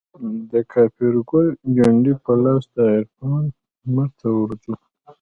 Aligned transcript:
دکاپرګل 0.51 1.47
جنډې 1.75 2.13
په 2.23 2.31
لاس 2.43 2.63
دعرفان 2.75 3.43
لمرته 3.83 4.27
ورځو 4.39 4.73